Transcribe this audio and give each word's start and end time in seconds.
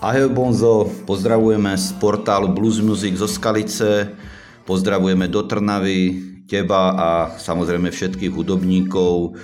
Ahoj 0.00 0.32
Bonzo, 0.32 0.88
pozdravujeme 1.04 1.76
z 1.76 1.92
portálu 2.00 2.48
Blues 2.56 2.80
Music 2.80 3.20
zo 3.20 3.28
Skalice, 3.28 4.08
pozdravujeme 4.64 5.28
do 5.28 5.44
Trnavy, 5.44 6.24
teba 6.48 6.96
a 6.96 7.08
samozrejme 7.36 7.92
všetkých 7.92 8.32
hudobníkov. 8.32 9.36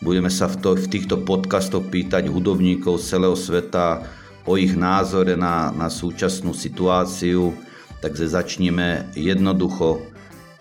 Budeme 0.00 0.32
sa 0.32 0.48
v, 0.48 0.64
to, 0.64 0.70
v 0.80 0.88
týchto 0.88 1.20
podcastoch 1.28 1.84
pýtať 1.92 2.24
hudobníkov 2.32 3.04
z 3.04 3.20
celého 3.20 3.36
sveta 3.36 4.08
o 4.48 4.56
ich 4.56 4.72
názore 4.72 5.36
na, 5.36 5.76
na 5.76 5.92
súčasnú 5.92 6.56
situáciu. 6.56 7.52
Takže 8.00 8.32
začneme 8.32 9.12
jednoducho. 9.12 10.08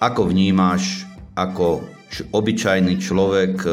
Ako 0.04 0.28
vnímaš 0.28 1.08
ako 1.40 1.88
č- 2.12 2.28
obyčajný 2.36 3.00
človek 3.00 3.64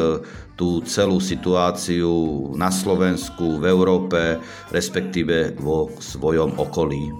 tú 0.55 0.79
celú 0.87 1.19
situáciu 1.19 2.11
na 2.55 2.71
Slovensku, 2.71 3.59
v 3.59 3.67
Európe, 3.67 4.39
respektíve 4.71 5.59
vo 5.59 5.91
svojom 5.99 6.55
okolí? 6.55 7.11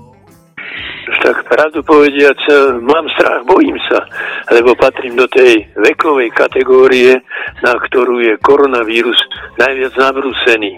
Tak 1.26 1.46
pravdu 1.50 1.82
povediac, 1.86 2.38
mám 2.82 3.06
strach, 3.14 3.46
bojím 3.46 3.78
sa, 3.90 4.06
lebo 4.54 4.78
patrím 4.78 5.18
do 5.18 5.26
tej 5.30 5.68
vekovej 5.74 6.30
kategórie, 6.34 7.18
na 7.62 7.74
ktorú 7.78 8.22
je 8.22 8.34
koronavírus 8.42 9.18
najviac 9.58 9.94
nabrúsený. 9.98 10.78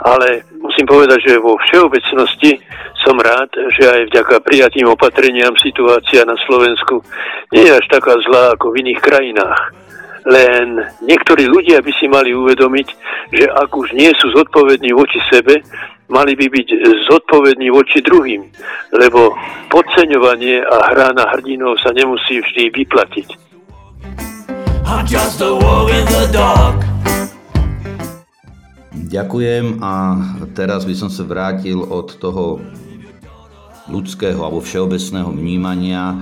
Ale 0.00 0.48
musím 0.56 0.88
povedať, 0.88 1.32
že 1.32 1.44
vo 1.44 1.60
všeobecnosti 1.60 2.60
som 3.04 3.16
rád, 3.20 3.52
že 3.76 3.84
aj 3.84 4.00
vďaka 4.12 4.36
prijatým 4.44 4.88
opatreniam 4.88 5.52
situácia 5.60 6.24
na 6.24 6.36
Slovensku 6.48 7.04
nie 7.52 7.68
je 7.68 7.76
až 7.76 7.86
taká 7.88 8.16
zlá 8.24 8.56
ako 8.56 8.72
v 8.72 8.84
iných 8.84 9.00
krajinách 9.00 9.60
len 10.26 10.80
niektorí 11.04 11.48
ľudia 11.48 11.80
by 11.80 11.92
si 11.96 12.06
mali 12.08 12.36
uvedomiť, 12.36 12.88
že 13.32 13.44
ak 13.48 13.70
už 13.72 13.96
nie 13.96 14.12
sú 14.20 14.32
zodpovední 14.36 14.92
voči 14.92 15.20
sebe, 15.32 15.64
mali 16.10 16.34
by 16.34 16.46
byť 16.50 16.68
zodpovední 17.06 17.70
voči 17.70 18.02
druhým, 18.02 18.42
lebo 18.92 19.32
podceňovanie 19.70 20.60
a 20.66 20.76
hra 20.90 21.14
na 21.14 21.30
hrdinov 21.30 21.78
sa 21.78 21.94
nemusí 21.94 22.42
vždy 22.42 22.74
vyplatiť. 22.74 23.28
Ďakujem 29.10 29.82
a 29.82 29.94
teraz 30.54 30.82
by 30.86 30.94
som 30.94 31.10
sa 31.10 31.22
vrátil 31.26 31.82
od 31.82 32.18
toho 32.18 32.58
ľudského 33.90 34.38
alebo 34.38 34.62
všeobecného 34.62 35.30
vnímania, 35.34 36.14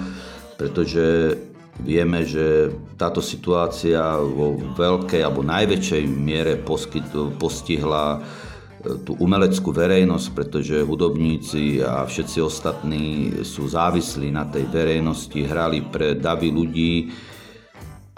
pretože 0.57 1.37
Vieme, 1.79 2.27
že 2.27 2.75
táto 2.99 3.23
situácia 3.23 4.19
vo 4.19 4.59
veľkej 4.75 5.23
alebo 5.23 5.47
najväčšej 5.47 6.03
miere 6.11 6.59
postihla 7.39 8.19
e, 8.19 8.99
tú 9.07 9.15
umeleckú 9.23 9.71
verejnosť, 9.71 10.27
pretože 10.35 10.83
hudobníci 10.83 11.79
a 11.79 12.03
všetci 12.03 12.39
ostatní 12.43 13.07
sú 13.47 13.71
závislí 13.71 14.35
na 14.35 14.51
tej 14.51 14.67
verejnosti, 14.67 15.39
hrali 15.39 15.87
pre 15.87 16.19
davy 16.19 16.51
ľudí 16.51 16.95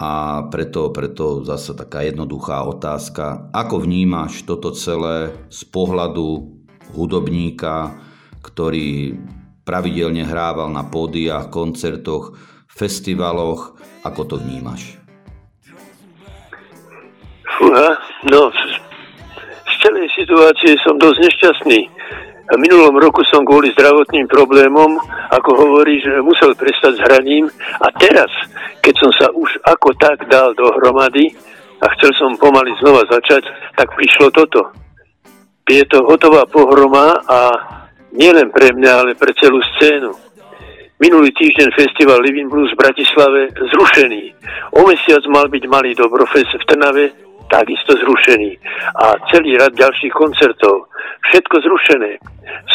a 0.01 0.41
preto, 0.49 0.89
preto 0.89 1.45
zase 1.45 1.77
taká 1.77 2.01
jednoduchá 2.01 2.65
otázka. 2.65 3.53
Ako 3.53 3.85
vnímaš 3.85 4.41
toto 4.41 4.73
celé 4.73 5.29
z 5.53 5.61
pohľadu 5.69 6.49
hudobníka, 6.97 7.93
ktorý 8.41 9.21
pravidelne 9.61 10.25
hrával 10.25 10.73
na 10.73 10.81
pódiach, 10.81 11.53
koncertoch, 11.53 12.33
festivaloch. 12.75 13.77
Ako 14.01 14.25
to 14.25 14.35
vnímaš? 14.41 14.97
Fúha, 17.61 17.93
no, 18.25 18.49
z 19.69 19.73
celej 19.85 20.09
situácie 20.17 20.73
som 20.81 20.97
dosť 20.97 21.19
nešťastný. 21.21 21.79
V 22.51 22.57
minulom 22.59 22.97
roku 22.99 23.21
som 23.31 23.45
kvôli 23.47 23.71
zdravotným 23.77 24.27
problémom, 24.27 24.99
ako 25.31 25.51
hovoríš, 25.55 26.03
musel 26.25 26.51
prestať 26.57 26.99
s 26.99 27.03
hraním 27.05 27.47
a 27.79 27.87
teraz, 27.95 28.27
keď 28.83 28.93
som 28.97 29.11
sa 29.15 29.27
už 29.31 29.61
ako 29.63 29.95
tak 29.95 30.25
dal 30.27 30.51
dohromady 30.57 31.31
a 31.79 31.85
chcel 31.95 32.11
som 32.17 32.35
pomaly 32.35 32.75
znova 32.83 33.07
začať, 33.07 33.47
tak 33.77 33.93
prišlo 33.95 34.33
toto. 34.35 34.73
Je 35.71 35.85
to 35.87 36.03
hotová 36.03 36.43
pohroma 36.51 37.23
a 37.23 37.39
nielen 38.11 38.51
pre 38.51 38.75
mňa, 38.75 38.91
ale 38.91 39.11
pre 39.15 39.31
celú 39.39 39.63
scénu. 39.77 40.11
Minulý 41.01 41.33
týždeň 41.33 41.73
festival 41.73 42.21
Living 42.21 42.45
Blues 42.45 42.69
v 42.77 42.85
Bratislave 42.85 43.49
zrušený. 43.57 44.37
O 44.77 44.85
mesiac 44.85 45.25
mal 45.33 45.49
byť 45.49 45.65
malý 45.65 45.97
Dobrofest 45.97 46.53
v 46.53 46.67
Trnave, 46.69 47.09
takisto 47.49 47.97
zrušený. 47.97 48.53
A 49.01 49.17
celý 49.33 49.57
rad 49.57 49.73
ďalších 49.73 50.13
koncertov. 50.13 50.93
Všetko 51.25 51.57
zrušené. 51.57 52.21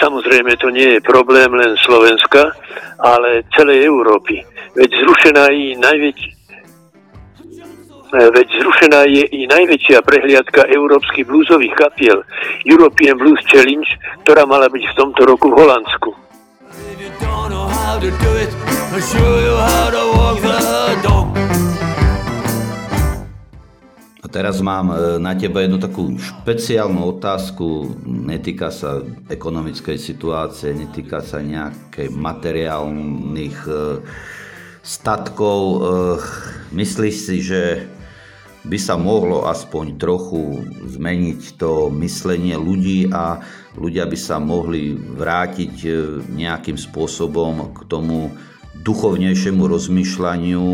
Samozrejme, 0.03 0.59
to 0.59 0.75
nie 0.75 0.98
je 0.98 1.06
problém 1.06 1.54
len 1.54 1.78
Slovenska, 1.87 2.50
ale 2.98 3.47
celej 3.54 3.87
Európy. 3.87 4.43
Veď 4.75 4.91
zrušená 5.06 5.47
je 5.54 5.78
najväč... 5.78 6.19
Veď 8.10 8.48
zrušená 8.58 9.06
je 9.06 9.22
i 9.22 9.47
najväčšia 9.47 10.03
prehliadka 10.03 10.66
európskych 10.66 11.31
bluesových 11.31 11.78
kapiel 11.78 12.26
European 12.66 13.22
Blues 13.22 13.38
Challenge, 13.47 13.87
ktorá 14.26 14.50
mala 14.50 14.66
byť 14.66 14.82
v 14.82 14.97
tomto 14.98 15.22
roku 15.22 15.47
v 15.47 15.62
Holandsku 15.62 16.25
how 16.97 17.99
to 18.01 18.11
do 18.11 18.33
it. 18.37 18.53
I'll 18.93 19.01
show 19.01 19.33
you 19.41 19.55
how 19.57 19.91
to 19.91 20.03
walk 20.17 20.41
the 20.41 20.97
dog. 21.05 21.27
A 24.25 24.29
teraz 24.29 24.61
mám 24.61 24.91
e, 24.91 25.23
na 25.23 25.39
teba 25.39 25.62
jednu 25.62 25.79
takú 25.79 26.17
špeciálnu 26.19 27.15
otázku. 27.15 27.95
Netýka 28.05 28.75
sa 28.75 29.05
ekonomickej 29.31 29.97
situácie, 30.01 30.75
netýka 30.75 31.23
sa 31.23 31.39
nejakej 31.45 32.11
materiálnych 32.11 33.59
e, 33.69 34.03
statkov. 34.83 35.61
E, 35.62 35.79
myslíš 36.75 37.17
si, 37.17 37.37
že 37.45 37.87
by 38.67 38.79
sa 38.83 38.99
mohlo 38.99 39.47
aspoň 39.47 39.95
trochu 39.95 40.67
zmeniť 40.91 41.55
to 41.55 41.87
myslenie 42.03 42.59
ľudí 42.59 43.06
a 43.15 43.39
ľudia 43.76 44.09
by 44.09 44.19
sa 44.19 44.41
mohli 44.41 44.97
vrátiť 44.97 45.75
e, 45.84 45.91
nejakým 46.32 46.81
spôsobom 46.81 47.76
k 47.76 47.78
tomu 47.87 48.32
duchovnejšiemu 48.81 49.62
rozmýšľaniu 49.69 50.64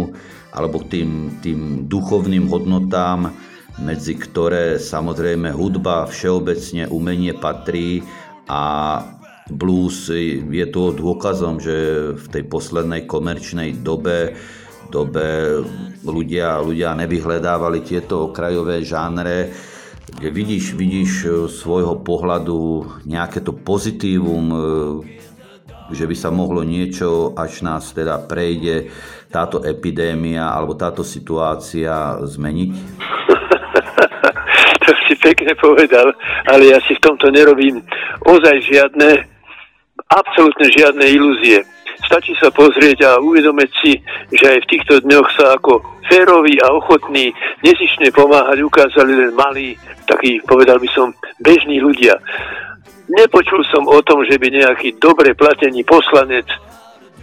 alebo 0.52 0.82
k 0.86 0.98
tým, 0.98 1.10
tým 1.42 1.60
duchovným 1.90 2.46
hodnotám, 2.50 3.34
medzi 3.80 4.14
ktoré 4.18 4.76
samozrejme 4.76 5.50
hudba, 5.50 6.06
všeobecne 6.06 6.86
umenie 6.92 7.32
patrí 7.32 8.04
a 8.46 9.00
blues 9.48 10.12
je 10.52 10.66
to 10.68 10.92
dôkazom, 10.92 11.58
že 11.58 11.76
v 12.14 12.26
tej 12.30 12.44
poslednej 12.46 13.08
komerčnej 13.08 13.80
dobe 13.80 14.36
dobe 14.92 15.64
ľudia, 16.04 16.60
ľudia 16.60 16.92
nevyhľadávali 16.92 17.80
tieto 17.80 18.28
okrajové 18.28 18.84
žánre, 18.84 19.48
kde 20.08 20.28
vidíš, 20.30 20.74
vidíš 20.74 21.12
e, 21.24 21.28
svojho 21.46 22.02
pohľadu 22.02 22.86
nejaké 23.06 23.42
to 23.42 23.54
pozitívum, 23.54 24.44
e, 24.50 24.58
že 25.92 26.08
by 26.08 26.16
sa 26.16 26.30
mohlo 26.32 26.64
niečo, 26.64 27.36
až 27.36 27.62
nás 27.62 27.92
teda 27.92 28.18
prejde 28.24 28.90
táto 29.30 29.62
epidémia 29.62 30.50
alebo 30.50 30.74
táto 30.74 31.04
situácia 31.06 32.18
zmeniť? 32.22 32.72
to 34.84 34.92
si 35.06 35.14
pekne 35.20 35.52
povedal, 35.58 36.10
ale 36.48 36.72
ja 36.72 36.78
si 36.86 36.96
v 36.98 37.04
tomto 37.04 37.30
nerobím 37.30 37.82
ozaj 38.26 38.56
žiadne, 38.62 39.26
absolútne 40.10 40.66
žiadne 40.70 41.04
ilúzie 41.08 41.62
Stačí 42.02 42.34
sa 42.36 42.50
pozrieť 42.50 42.98
a 43.06 43.10
uvedomiť 43.22 43.70
si, 43.80 43.92
že 44.34 44.44
aj 44.44 44.58
v 44.66 44.70
týchto 44.70 44.94
dňoch 45.06 45.28
sa 45.38 45.56
ako 45.56 45.80
féroví 46.10 46.58
a 46.60 46.74
ochotní 46.74 47.32
nezišne 47.62 48.10
pomáhať 48.12 48.60
ukázali 48.60 49.12
len 49.16 49.32
malí, 49.32 49.78
takí, 50.04 50.42
povedal 50.44 50.76
by 50.82 50.88
som, 50.92 51.14
bežní 51.40 51.80
ľudia. 51.80 52.18
Nepočul 53.08 53.62
som 53.70 53.86
o 53.88 53.98
tom, 54.02 54.24
že 54.26 54.36
by 54.36 54.48
nejaký 54.50 54.98
dobre 54.98 55.34
platený 55.34 55.84
poslanec 55.84 56.46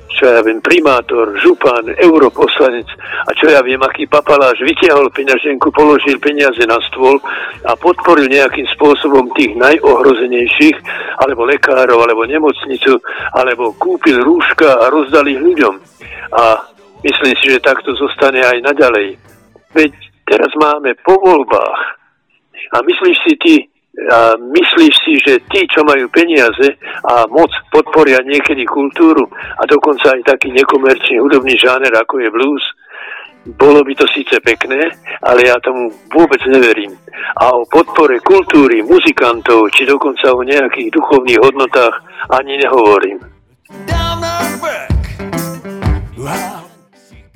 čo 0.10 0.26
ja 0.26 0.42
viem, 0.42 0.58
primátor, 0.58 1.38
župan, 1.38 1.94
europoslanec 1.94 2.90
a 3.26 3.32
čo 3.38 3.54
ja 3.54 3.62
viem, 3.62 3.78
aký 3.78 4.10
papaláš 4.10 4.58
vytiahol 4.66 5.14
peňaženku, 5.14 5.70
položil 5.70 6.18
peniaze 6.18 6.66
na 6.66 6.82
stôl 6.90 7.22
a 7.62 7.78
podporil 7.78 8.26
nejakým 8.26 8.66
spôsobom 8.74 9.30
tých 9.38 9.54
najohrozenejších, 9.54 10.78
alebo 11.22 11.46
lekárov, 11.46 12.02
alebo 12.02 12.26
nemocnicu, 12.26 12.98
alebo 13.38 13.78
kúpil 13.78 14.18
rúška 14.26 14.82
a 14.82 14.90
rozdal 14.90 15.30
ich 15.30 15.38
ľuďom. 15.38 15.76
A 16.34 16.68
myslím 17.06 17.34
si, 17.38 17.46
že 17.54 17.62
takto 17.62 17.94
zostane 17.94 18.42
aj 18.42 18.66
naďalej. 18.66 19.14
Veď 19.78 19.94
teraz 20.26 20.50
máme 20.58 20.98
po 21.06 21.22
voľbách. 21.22 21.82
A 22.74 22.82
myslíš 22.82 23.18
si 23.26 23.34
ty, 23.38 23.56
a 23.90 24.38
myslíš 24.38 24.94
si, 25.02 25.14
že 25.26 25.44
tí, 25.50 25.66
čo 25.68 25.82
majú 25.84 26.08
peniaze 26.14 26.78
a 27.04 27.26
moc 27.28 27.50
podporia 27.74 28.22
niekedy 28.22 28.64
kultúru 28.64 29.28
a 29.34 29.66
dokonca 29.66 30.14
aj 30.16 30.24
taký 30.24 30.54
nekomerčný 30.54 31.20
hudobný 31.20 31.58
žáner, 31.58 31.92
ako 31.98 32.22
je 32.22 32.30
blues, 32.30 32.64
bolo 33.58 33.82
by 33.82 33.94
to 33.98 34.06
síce 34.14 34.36
pekné, 34.46 34.94
ale 35.26 35.48
ja 35.48 35.58
tomu 35.64 35.90
vôbec 36.12 36.38
neverím. 36.46 36.94
A 37.40 37.56
o 37.56 37.66
podpore 37.66 38.20
kultúry, 38.22 38.84
muzikantov, 38.86 39.74
či 39.74 39.90
dokonca 39.90 40.32
o 40.36 40.46
nejakých 40.46 40.94
duchovných 40.94 41.40
hodnotách 41.42 41.96
ani 42.30 42.62
nehovorím. 42.62 43.18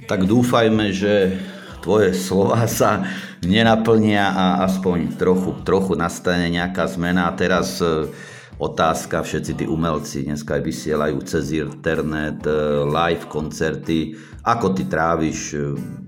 Tak 0.04 0.28
dúfajme, 0.28 0.92
že 0.92 1.40
tvoje 1.84 2.16
slova 2.16 2.64
sa 2.64 3.04
nenaplnia 3.44 4.32
a 4.32 4.46
aspoň 4.64 5.20
trochu, 5.20 5.52
trochu 5.68 6.00
nastane 6.00 6.48
nejaká 6.48 6.88
zmena. 6.88 7.28
A 7.28 7.36
teraz 7.36 7.84
e, 7.84 8.08
otázka, 8.56 9.20
všetci 9.20 9.52
tí 9.60 9.66
umelci 9.68 10.24
dneska 10.24 10.56
aj 10.56 10.64
vysielajú 10.64 11.20
cez 11.28 11.52
internet, 11.52 12.48
e, 12.48 12.88
live 12.88 13.28
koncerty. 13.28 14.16
Ako 14.48 14.72
ty 14.72 14.88
tráviš 14.88 15.40
e, 15.52 15.60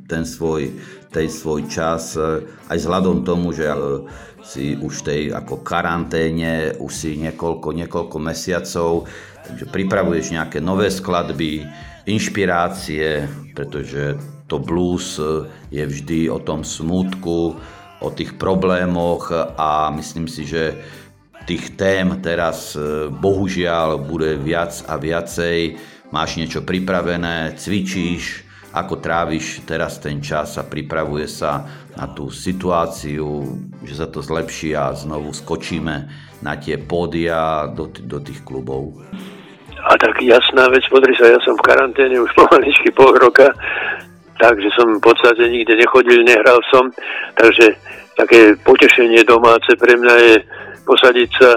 ten 0.07 0.23
svoj, 0.23 0.71
ten 1.11 1.27
svoj 1.27 1.67
čas, 1.67 2.15
aj 2.71 2.77
vzhľadom 2.79 3.27
tomu, 3.27 3.51
že 3.51 3.67
si 4.45 4.77
už 4.77 5.03
tej 5.03 5.21
ako 5.35 5.65
karanténe, 5.65 6.77
už 6.79 6.91
si 6.93 7.17
niekoľko, 7.17 7.73
niekoľko 7.73 8.17
mesiacov, 8.21 9.09
takže 9.43 9.65
pripravuješ 9.73 10.37
nejaké 10.37 10.61
nové 10.61 10.93
skladby, 10.93 11.65
inšpirácie, 12.05 13.25
pretože 13.57 14.34
to 14.45 14.61
blues 14.61 15.19
je 15.73 15.83
vždy 15.85 16.29
o 16.29 16.39
tom 16.39 16.61
smutku, 16.61 17.57
o 18.01 18.09
tých 18.13 18.37
problémoch 18.37 19.33
a 19.57 19.89
myslím 19.95 20.29
si, 20.29 20.45
že 20.45 20.77
tých 21.45 21.77
tém 21.77 22.21
teraz 22.25 22.73
e, 22.73 23.07
bohužiaľ 23.07 24.01
bude 24.01 24.35
viac 24.41 24.81
a 24.89 24.97
viacej. 24.97 25.77
Máš 26.09 26.41
niečo 26.41 26.65
pripravené, 26.65 27.53
cvičíš, 27.53 28.45
ako 28.73 28.99
tráviš 28.99 29.63
teraz 29.63 30.01
ten 30.01 30.19
čas 30.19 30.57
a 30.57 30.67
pripravuje 30.67 31.29
sa 31.29 31.63
na 31.95 32.11
tú 32.11 32.27
situáciu, 32.33 33.45
že 33.85 33.93
sa 33.95 34.09
to 34.09 34.19
zlepší 34.19 34.75
a 34.75 34.91
znovu 34.91 35.31
skočíme 35.31 35.95
na 36.43 36.53
tie 36.59 36.75
pódia 36.75 37.69
do, 37.71 37.87
do 37.87 38.19
tých 38.19 38.43
klubov. 38.43 38.99
A 39.85 39.93
tak 40.01 40.17
jasná 40.17 40.65
vec, 40.73 40.81
podri 40.89 41.13
sa, 41.13 41.29
ja 41.29 41.37
som 41.45 41.53
v 41.55 41.65
karanténe 41.65 42.17
už 42.17 42.33
pomaličky 42.41 42.89
pol 42.89 43.13
roka, 43.21 43.53
takže 44.39 44.69
som 44.75 44.99
v 44.99 45.03
podstate 45.03 45.47
nikde 45.47 45.75
nechodil, 45.79 46.23
nehral 46.23 46.59
som, 46.71 46.91
takže 47.39 47.75
také 48.15 48.55
potešenie 48.63 49.23
domáce 49.27 49.67
pre 49.75 49.95
mňa 49.95 50.15
je 50.15 50.35
posadiť 50.87 51.29
sa 51.39 51.51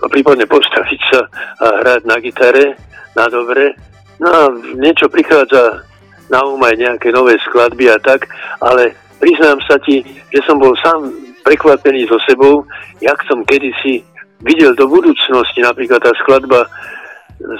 a 0.00 0.06
prípadne 0.08 0.48
postaviť 0.48 1.00
sa 1.12 1.20
a 1.60 1.66
hrať 1.84 2.02
na 2.08 2.16
gitare, 2.20 2.76
na 3.16 3.28
dobre. 3.28 3.76
No 4.20 4.28
a 4.28 4.42
niečo 4.76 5.12
prichádza 5.12 5.84
na 6.32 6.40
um 6.46 6.60
aj 6.62 6.76
nejaké 6.78 7.12
nové 7.12 7.36
skladby 7.42 7.90
a 7.90 7.98
tak, 8.00 8.28
ale 8.62 8.96
priznám 9.18 9.60
sa 9.66 9.76
ti, 9.82 10.00
že 10.30 10.40
som 10.46 10.56
bol 10.56 10.72
sám 10.80 11.10
prekvapený 11.44 12.06
so 12.06 12.16
sebou, 12.28 12.64
jak 13.02 13.18
som 13.26 13.44
kedysi 13.44 14.04
videl 14.40 14.72
do 14.76 14.88
budúcnosti, 14.88 15.60
napríklad 15.60 16.00
tá 16.00 16.12
skladba 16.20 16.64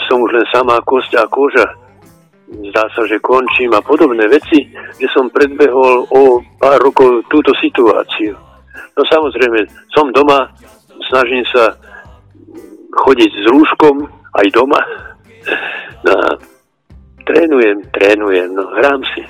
som 0.09 0.21
už 0.21 0.31
len 0.37 0.47
samá 0.53 0.81
kosť 0.85 1.17
a 1.17 1.25
koža. 1.29 1.67
Zdá 2.51 2.85
sa, 2.91 3.07
že 3.07 3.23
končím 3.23 3.71
a 3.79 3.81
podobné 3.83 4.27
veci, 4.27 4.67
že 4.99 5.07
som 5.15 5.31
predbehol 5.31 6.11
o 6.11 6.43
pár 6.59 6.83
rokov 6.83 7.23
túto 7.31 7.55
situáciu. 7.63 8.35
No 8.99 9.03
samozrejme, 9.07 9.71
som 9.95 10.11
doma, 10.11 10.51
snažím 11.07 11.47
sa 11.47 11.79
chodiť 12.91 13.31
s 13.31 13.45
rúškom 13.55 14.03
aj 14.35 14.47
doma. 14.51 14.83
No 16.03 16.15
trénujem, 17.23 17.87
trénujem, 17.95 18.51
no 18.51 18.67
hrám 18.75 19.03
si, 19.15 19.23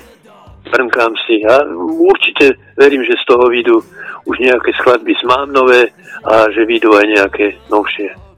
brnkám 0.65 1.13
si 1.29 1.45
a 1.45 1.61
určite 2.01 2.57
verím, 2.73 3.05
že 3.05 3.21
z 3.21 3.25
toho 3.29 3.45
vidú 3.53 3.85
už 4.25 4.35
nejaké 4.41 4.73
skladby 4.81 5.13
mám 5.29 5.53
nové 5.53 5.93
a 6.25 6.49
že 6.49 6.65
vidú 6.65 6.97
aj 6.97 7.05
nejaké 7.05 7.45
novšie. 7.69 8.30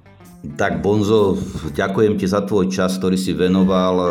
Tak 0.43 0.83
Bonzo, 0.83 1.39
ďakujem 1.71 2.19
ti 2.19 2.27
za 2.27 2.43
tvoj 2.43 2.67
čas, 2.67 2.99
ktorý 2.99 3.15
si 3.15 3.31
venoval 3.31 3.95
e, 3.95 4.07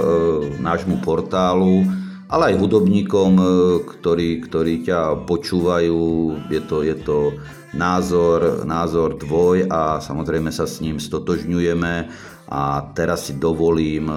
nášmu 0.65 1.05
portálu, 1.05 1.85
ale 2.25 2.57
aj 2.57 2.57
hudobníkom, 2.57 3.33
e, 3.37 3.45
ktorí, 3.85 4.41
ktorí 4.41 4.81
ťa 4.81 5.29
počúvajú. 5.29 6.01
Je 6.49 6.61
to, 6.65 6.89
je 6.89 6.97
to 6.97 7.37
názor, 7.77 8.65
názor 8.65 9.21
tvoj 9.21 9.69
a 9.69 10.01
samozrejme 10.01 10.49
sa 10.49 10.65
s 10.65 10.81
ním 10.81 10.97
stotožňujeme. 10.97 12.09
A 12.49 12.81
teraz 12.97 13.29
si 13.29 13.37
dovolím 13.37 14.09
e, 14.09 14.17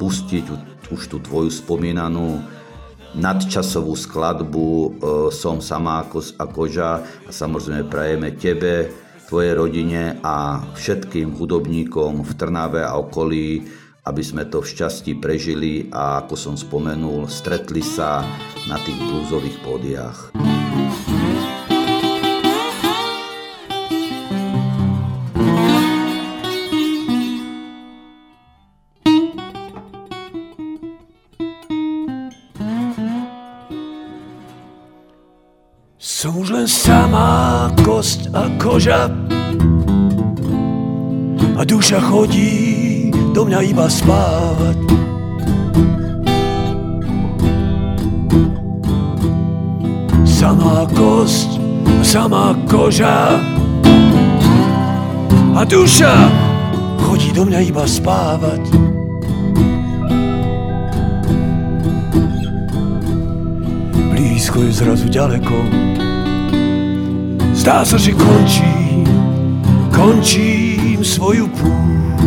pustiť 0.00 0.44
už 0.88 1.02
tú 1.04 1.20
tvoju 1.20 1.52
spomínanú 1.52 2.40
nadčasovú 3.12 3.92
skladbu 3.92 4.68
e, 4.72 4.88
Som 5.28 5.60
sama 5.60 6.08
ako, 6.08 6.24
akoža 6.40 7.04
a 7.04 7.28
samozrejme 7.28 7.84
prajeme 7.92 8.32
tebe, 8.40 8.88
tvojej 9.32 9.56
rodine 9.56 10.20
a 10.20 10.60
všetkým 10.76 11.32
hudobníkom 11.40 12.20
v 12.20 12.32
Trnave 12.36 12.84
a 12.84 13.00
okolí, 13.00 13.64
aby 14.04 14.20
sme 14.20 14.44
to 14.44 14.60
v 14.60 14.68
šťastí 14.76 15.16
prežili 15.24 15.88
a 15.88 16.20
ako 16.20 16.36
som 16.36 16.52
spomenul, 16.52 17.24
stretli 17.32 17.80
sa 17.80 18.20
na 18.68 18.76
tých 18.84 19.00
blúzových 19.00 19.56
pódiách. 19.64 20.51
Som 36.22 36.38
už 36.38 36.54
len 36.54 36.70
samá 36.70 37.66
kosť 37.82 38.30
a 38.30 38.46
koža. 38.54 39.10
A 41.58 41.66
duša 41.66 41.98
chodí 41.98 43.10
do 43.34 43.42
mňa 43.42 43.58
iba 43.66 43.90
spávať. 43.90 44.78
Samá 50.22 50.86
kosť, 50.94 51.58
samá 52.06 52.54
koža. 52.70 53.42
A 55.58 55.66
duša 55.66 56.14
chodí 57.02 57.34
do 57.34 57.50
mňa 57.50 57.66
iba 57.66 57.82
spávať. 57.82 58.62
Blízko 64.14 64.62
je 64.62 64.70
zrazu 64.70 65.10
ďaleko 65.10 65.82
Zdá 67.62 67.86
sa, 67.86 67.94
že 67.94 68.10
končím, 68.10 69.06
končím 69.94 70.98
svoju 70.98 71.46
púť. 71.46 72.18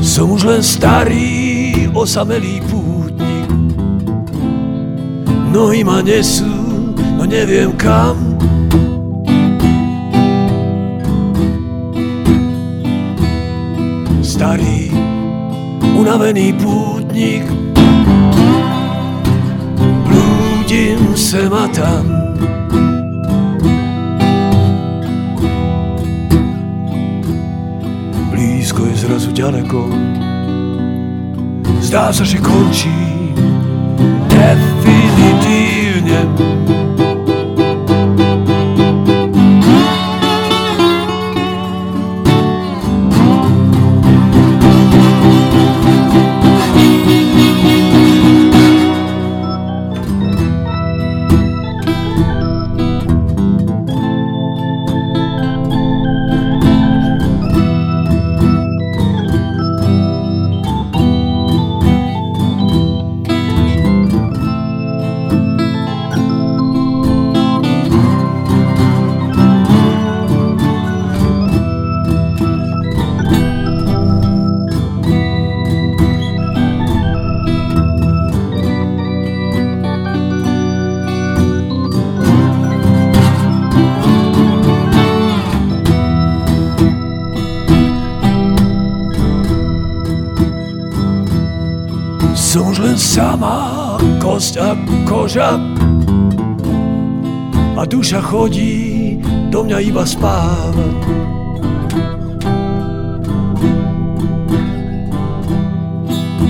Som 0.00 0.32
už 0.32 0.48
len 0.48 0.64
starý, 0.64 1.84
osamelý 1.92 2.64
pútnik. 2.64 3.44
Nohy 5.52 5.84
ma 5.84 6.00
nesú, 6.00 6.48
no 7.20 7.28
neviem 7.28 7.76
kam. 7.76 8.16
Starý, 14.24 14.88
unavený 15.92 16.56
pútnik, 16.56 17.44
blúdim 21.34 21.50
sem 21.50 21.52
a 21.52 21.68
tam. 21.68 22.04
Blízko 28.30 28.86
je 28.86 28.94
zrazu 28.96 29.32
ďaleko, 29.32 29.88
zdá 31.82 32.12
sa, 32.12 32.24
že 32.24 32.38
končí 32.38 33.14
definitívne. 92.54 92.54
Som 92.54 92.70
už 92.70 92.86
len 92.86 92.94
sama 92.94 93.98
kosť 94.22 94.54
a 94.62 94.78
koža 95.10 95.58
A 97.74 97.82
duša 97.82 98.22
chodí 98.22 99.18
do 99.50 99.66
mňa 99.66 99.78
iba 99.82 100.06
spávať 100.06 100.94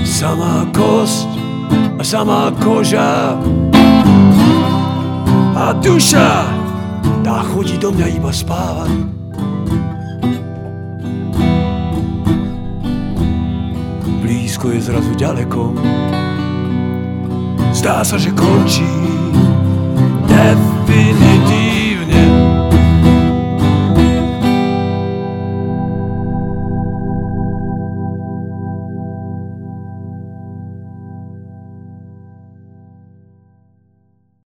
Samá 0.05 0.69
kosť 0.69 1.25
a 1.97 2.03
samá 2.05 2.53
koža 2.61 3.33
A 5.57 5.73
duša 5.81 6.29
tá 7.25 7.41
chodí 7.49 7.81
do 7.81 7.89
mňa 7.89 8.07
iba 8.13 8.29
spávať 8.29 9.14
Blízko 14.65 14.81
je 14.81 14.81
zrazu 14.81 15.13
ďaleko. 15.13 15.61
Zdá 17.69 18.01
sa, 18.01 18.17
že 18.17 18.33
končí. 18.33 18.81
Death 20.25 20.84